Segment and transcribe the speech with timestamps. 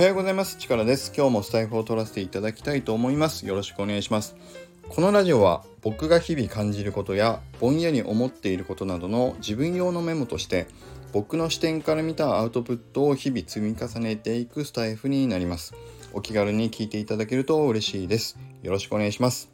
[0.00, 0.56] はようございます。
[0.56, 1.12] チカラです。
[1.14, 3.46] 今日もスタイフを取らせていただきたいと思います。
[3.46, 4.34] よろしくお願いします。
[4.88, 10.68] このラジオは僕が日々感じることやぼんやり思っていることなどの自分用のメモとして
[11.12, 15.74] 僕の視点から見たアウトプットを日々積み重ねていくスタイフになります。
[16.14, 18.38] お気軽に聞いていただけると嬉しいです。
[18.62, 19.50] よろしくお願いします。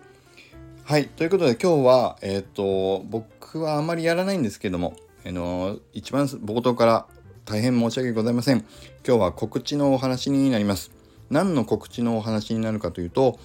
[0.85, 1.09] はい。
[1.09, 4.95] ということで今日は、えっ、ー、と、僕はあまりやらないんですけども、
[5.27, 7.07] あの一番冒頭から
[7.47, 8.65] 大変申し訳ございません。
[9.07, 10.91] 今日は告知のお話になります。
[11.31, 13.39] 何の告知のお話になるかというと、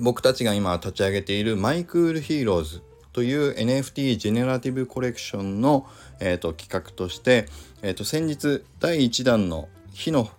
[0.00, 2.82] 僕たちが今立ち上げている My Cool HEROES
[3.12, 5.86] という NFT ジェネラティブコレクションの、
[6.20, 7.44] えーと、企画として、
[7.82, 10.30] えーと、先日第1弾の火の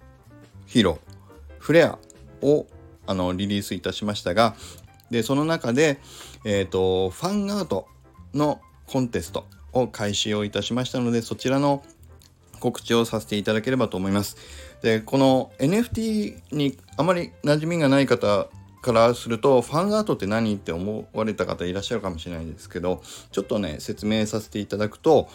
[0.65, 0.99] ヒーロー
[1.59, 1.99] フレア
[2.41, 2.65] を
[3.05, 4.55] あのリリースいたしましたが
[5.11, 5.99] でその中で、
[6.43, 7.85] えーとファンアート
[8.33, 11.83] のコンテストを開始をいたしましたのでそちらの
[12.59, 14.37] 告知をさせていただければと思います。
[14.81, 18.47] でこの NFT にあまり馴染みがない方
[18.81, 23.01] からするとファンアートって何って思われた方いらっしゃるかもしれないですけど
[23.31, 25.27] ちょっとね説明させていただくと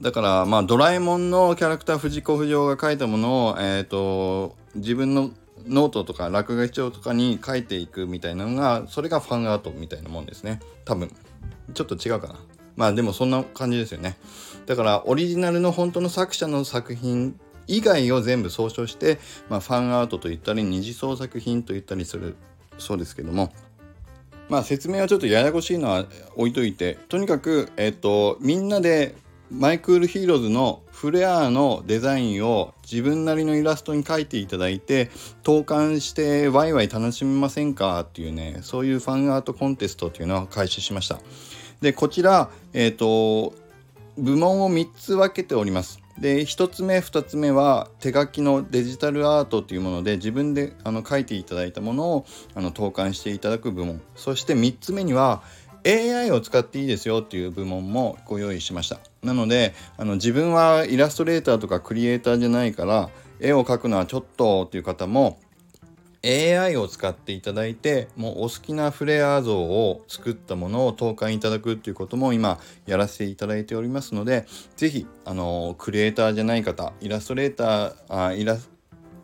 [0.00, 5.30] だからまあドラえもんのキャラクター藤子不二雄が書いたものを、えーと、自分の
[5.66, 10.60] ノートとか落書き帳とかに書いていくみたいなのがそれがファンアートみたいなもんですね。
[10.84, 11.10] 多分。
[11.74, 12.36] ちょっと違うかな。
[12.78, 14.16] まあでもそんな感じですよね。
[14.66, 22.36] だからオリジナルの本当の作者の作品以外を全部総称して、まあ、ファンアートと言ったり二次創作品と言ったりする
[22.78, 23.52] そうですけども
[24.48, 29.16] まあ説明はちょっとややこしいのは置いといてとにかく、えっ、とみんなで
[29.50, 35.10] My Cool HEROES のフレアのデザインを自分なりのイラストに描いていただいて
[35.42, 41.18] 投函してワイワイ楽しみませんかっていうねそういうファンアートコンテストっていうのを開始しました。
[41.80, 43.54] でこちら、えーと、
[44.16, 46.00] 部門を3つ分けております。
[46.20, 52.26] で1つ目2つ目は手書きのデジタルアートというもので自分であの書いていただいたものを
[52.56, 55.42] あの投函していただく部門そして3つ目には
[55.86, 65.38] AI を使っていいですよっていう部門もご用意しましたなのであの自分はイラストレーターとかクリエイターじゃないから絵を描くのはちょっとっていう方も
[66.24, 74.46] AI を使っていただいてもうお好きなフレア像を作ったものを投函いただくっていうことも今やらせていただいておりますので
[74.76, 78.56] 是非あのクリエイターじゃない方イラストレーターあイラ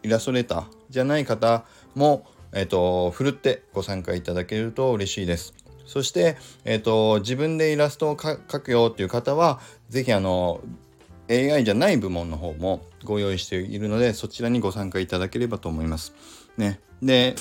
[0.03, 5.55] イラストレーターじゃない方もえっ、とふるってご参加いただけると嬉しいです。
[5.87, 10.61] そして、えっ、と自分でイラストを描くよっていう方は是非あの
[11.31, 16.15] AI じゃない部門の方もご用意しているのでそちらにご参加いただければと思います。
[16.57, 17.35] ね、で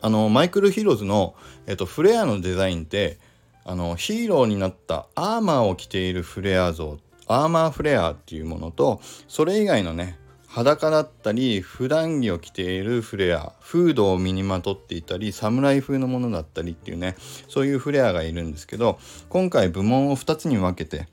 [0.00, 1.34] あのマイクル・ヒーローズの、
[1.66, 3.18] えっと、フレアのデザインって
[3.64, 17.16] あのヒーローになったアーマーを着ているフレア像アーマーフレアっていうものとそれ以外のね裸だったり普段着を着ているフレアフードを身にまとっていたり侍風のものだったりっていうね
[17.48, 18.98] そういうフレアがいるんですけど
[19.30, 21.08] 今回部門を2つに分けて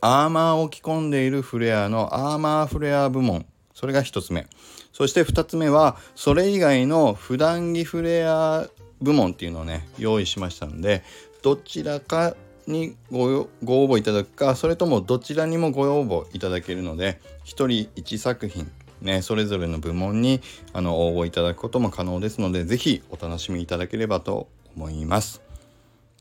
[0.00, 3.46] アーマーを着込んでいるフレアのアーマーフレア部門。
[3.74, 4.46] それが1つ目。
[4.92, 8.66] そして2つ目はそれ以外の普段着フレア
[9.00, 11.04] 部門っていうのをね用意しましたので
[11.42, 12.34] どちらか
[12.66, 18.68] にごご応募いただくかそれともどちらにもご応募いただけるので1人1作品
[19.00, 20.40] ね、それぞれの部門に
[20.72, 25.40] あの応募いただくことも可能ですので是非お楽しみいただければと思います。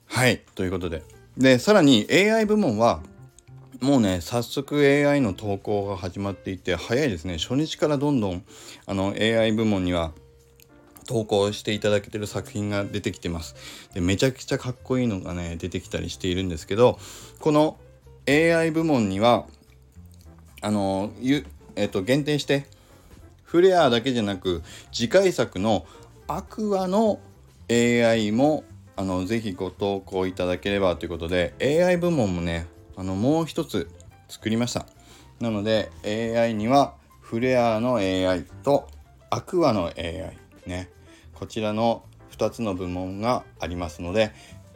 [0.06, 1.02] はいということで。
[1.38, 3.02] でさらに AI 部門は
[3.82, 7.38] もうね早速 AI の投稿が始まっていて早いですね。
[7.38, 8.44] 初日からどんどん
[8.86, 10.12] あの AI 部門には
[11.08, 13.56] 投稿していただけてる作品が出てきてます。
[13.94, 17.00] でめちゃくちゃかっこいいのがね出てきたりしているんですけど
[17.40, 17.78] この
[18.28, 19.46] AI 部門には
[20.62, 21.46] あのゆ、
[21.76, 22.66] えっと、限定して
[23.44, 25.86] フレアだけじゃなく次回作の
[26.28, 27.20] アクアの
[27.70, 28.64] AI も
[28.96, 32.68] あのぜひご投稿いただければということで AI 部門もね
[32.98, 33.90] あのもう一つ
[34.28, 34.88] 作りました。
[35.40, 38.88] なので AI にはフレアの AI と
[39.30, 40.90] アクアの AI ね。
[41.36, 44.32] こちらの2つの部門がありますので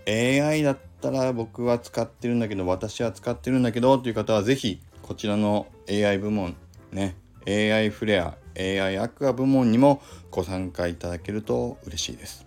[0.07, 6.55] AI だったら僕は使ってるんだけど私は使ってるんだけどという方は是非こちらの AI 部門
[6.91, 7.15] ね。
[7.47, 12.45] AI フレア AI アクア部門にもご参加いただけると嬉しいです。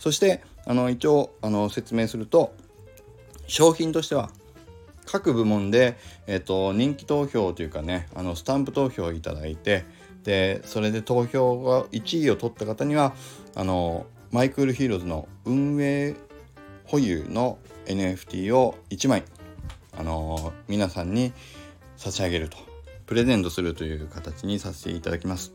[0.00, 2.54] そしてあの一応あの説明すると
[3.46, 4.30] 商品としては
[5.06, 5.96] 各部門で、
[6.26, 9.84] えっと、人気投票というかねあのスタンプ投票をいただいて
[10.24, 13.14] でそれで投票が1位を取った方には
[13.54, 16.14] あの My Cool HEROES の運営
[16.86, 19.22] 保有の NFT を1枚
[19.96, 21.32] あの皆さんに
[21.96, 22.56] 差し上げると
[23.06, 25.52] プレゼントするという形にさせていただきます。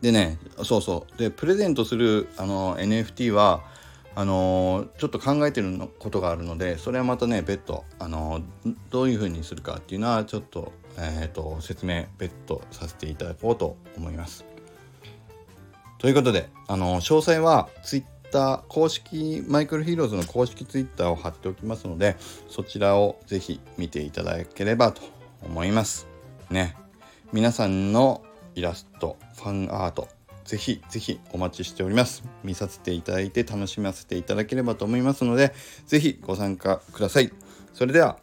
[0.00, 1.18] でねそうそう。
[1.18, 3.62] でプレゼントするあの NFT は
[4.18, 8.40] あのちょっと考えてるのことがあるのでそれはまたね別途あの
[8.90, 14.44] どういうふうにするかっていうのはちょっと,、えーと、説明別途させていただこうと思います。
[15.98, 22.16] ということであの詳細は Twitter 公式マイクロヒーローズの公式 Twitter を貼っておきますので
[22.48, 25.00] そちらをぜひ見ていただければと
[25.44, 26.08] 思います。
[26.50, 26.74] ね
[27.32, 28.24] 皆さんの
[28.56, 30.08] イラストファンアート
[30.48, 32.24] ぜひぜひお待ちしております。
[32.42, 35.52] 見させていただいて楽しませていただければと思いますので、
[35.86, 37.30] ぜひご参加ください。
[37.74, 38.16] それでは、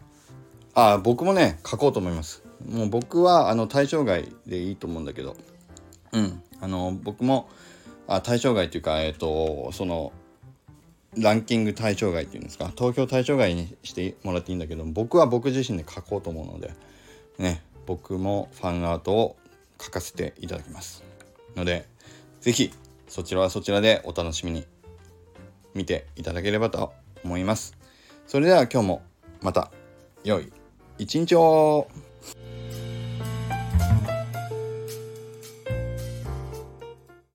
[0.73, 2.41] あ、僕もね、書こうと思います。
[2.67, 5.37] もう僕はあの対象外でいいと思うんだけど、
[6.13, 7.47] うん、あの僕も
[8.07, 10.11] あ対象外というか、えっ、ー、と、その、
[11.15, 16.73] ランキング対象外っていうんですか、投票対象外にしてもらっていいんだけど、僕は僕自身で書こうと思うので、
[17.37, 19.35] ね、僕もファンアートを
[19.79, 21.03] 書かせていただきます。
[21.55, 21.87] ので、
[22.45, 22.71] 是非
[23.07, 24.67] そちらはそちらでお楽しみに
[25.73, 26.93] 見ていただければと
[27.23, 27.75] 思います。
[28.27, 29.01] それでは今日も
[29.41, 29.71] また
[30.23, 30.53] 良い
[30.99, 31.87] 一日を